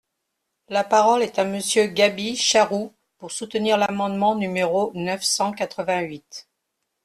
La 0.69 0.83
parole 0.83 1.21
est 1.21 1.37
à 1.37 1.45
Monsieur 1.45 1.85
Gaby 1.85 2.35
Charroux, 2.35 2.91
pour 3.19 3.29
soutenir 3.31 3.77
l’amendement 3.77 4.33
numéro 4.33 4.91
neuf 4.95 5.21
cent 5.23 5.51
quatre-vingt-huit. 5.53 6.47